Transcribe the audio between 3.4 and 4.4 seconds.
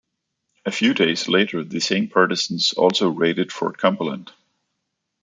Fort Cumberland.